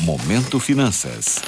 [0.00, 1.40] Momento Finanças.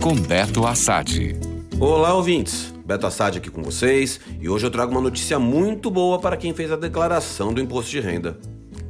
[0.00, 1.34] Com Beto Assad.
[1.80, 2.74] Olá, ouvintes.
[2.84, 6.52] Beto Assad aqui com vocês e hoje eu trago uma notícia muito boa para quem
[6.52, 8.38] fez a declaração do imposto de renda.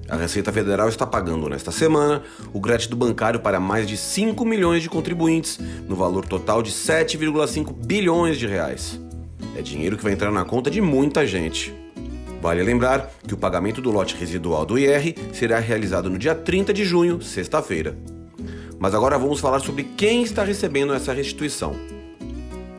[0.09, 4.83] A Receita Federal está pagando nesta semana o crédito bancário para mais de 5 milhões
[4.83, 9.01] de contribuintes, no valor total de 7,5 bilhões de reais.
[9.57, 11.73] É dinheiro que vai entrar na conta de muita gente.
[12.43, 16.75] Vale lembrar que o pagamento do lote residual do IR será realizado no dia 30
[16.75, 17.97] de junho, sexta-feira.
[18.85, 21.75] Mas agora vamos falar sobre quem está recebendo essa restituição.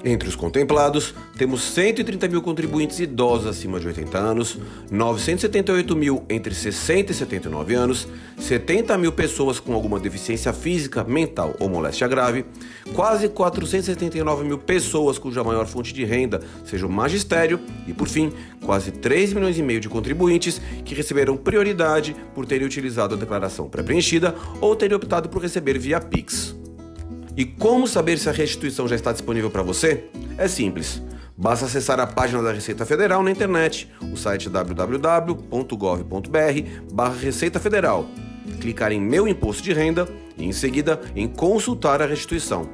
[0.07, 4.59] Entre os contemplados, temos 130 mil contribuintes idosos acima de 80 anos,
[4.91, 11.55] 978 mil entre 60 e 79 anos, 70 mil pessoas com alguma deficiência física, mental
[11.59, 12.45] ou moléstia grave,
[12.93, 18.31] quase 479 mil pessoas cuja maior fonte de renda seja o magistério e, por fim,
[18.63, 23.67] quase 3 milhões e meio de contribuintes que receberam prioridade por terem utilizado a declaração
[23.67, 26.55] pré-preenchida ou terem optado por receber via Pix.
[27.37, 30.05] E como saber se a restituição já está disponível para você?
[30.37, 31.01] É simples.
[31.37, 35.49] Basta acessar a página da Receita Federal na internet, o site www.gov.br
[37.21, 38.07] Receita Federal.
[38.61, 42.69] Clicar em Meu Imposto de Renda e, em seguida, em Consultar a Restituição.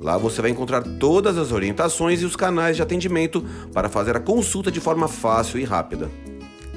[0.00, 4.20] Lá você vai encontrar todas as orientações e os canais de atendimento para fazer a
[4.20, 6.10] consulta de forma fácil e rápida.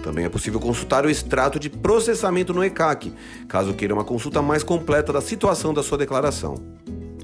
[0.03, 3.11] Também é possível consultar o extrato de processamento no ECAC,
[3.47, 6.77] caso queira uma consulta mais completa da situação da sua declaração.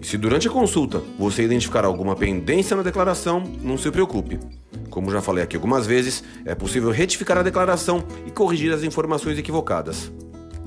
[0.04, 4.38] E se durante a consulta você identificar alguma pendência na declaração, não se preocupe.
[4.90, 9.38] Como já falei aqui algumas vezes, é possível retificar a declaração e corrigir as informações
[9.38, 10.12] equivocadas.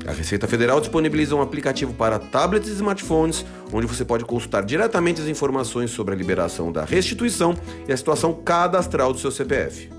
[0.06, 5.20] A Receita Federal disponibiliza um aplicativo para tablets e smartphones, onde você pode consultar diretamente
[5.20, 7.54] as informações sobre a liberação da restituição
[7.86, 9.90] e a situação cadastral do seu CPF.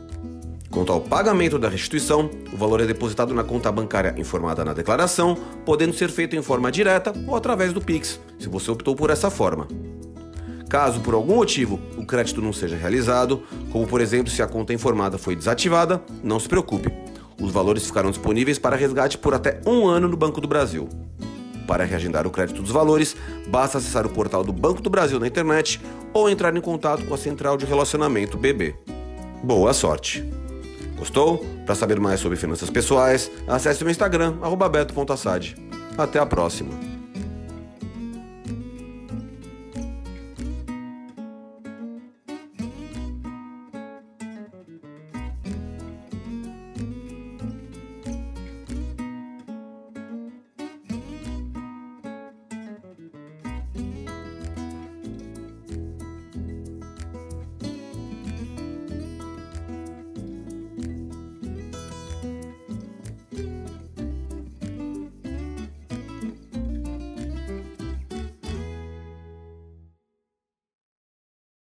[0.71, 5.37] Quanto ao pagamento da restituição, o valor é depositado na conta bancária informada na declaração,
[5.63, 9.29] podendo ser feito em forma direta ou através do Pix, se você optou por essa
[9.29, 9.67] forma.
[10.69, 14.73] Caso por algum motivo o crédito não seja realizado, como por exemplo se a conta
[14.73, 16.91] informada foi desativada, não se preocupe.
[17.41, 20.89] Os valores ficarão disponíveis para resgate por até um ano no Banco do Brasil.
[21.67, 23.15] Para reagendar o crédito dos valores,
[23.47, 25.81] basta acessar o portal do Banco do Brasil na internet
[26.13, 28.75] ou entrar em contato com a Central de Relacionamento BB.
[29.43, 30.23] Boa sorte!
[30.97, 31.45] Gostou?
[31.65, 34.33] Para saber mais sobre finanças pessoais, acesse o Instagram,
[34.71, 35.55] beto.assad.
[35.97, 36.96] Até a próxima!